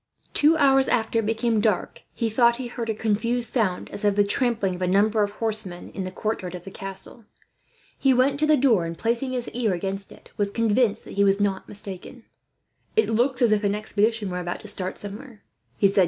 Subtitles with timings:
[0.33, 4.15] Two hours after it became dark he thought he heard a confused sound, as of
[4.15, 7.25] the trampling of a number of horsemen in the courtyard of the castle.
[7.99, 11.23] He went to the door and, placing his ear against it, was convinced that he
[11.23, 12.23] was not mistaken.
[12.95, 15.43] "That looks as if an expedition were about to start somewhere,"
[15.77, 15.99] he said.